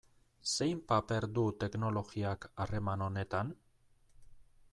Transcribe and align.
Zein 0.51 0.79
paper 0.91 1.27
du 1.35 1.43
teknologiak 1.65 2.49
harreman 2.65 3.05
honetan? 3.09 3.57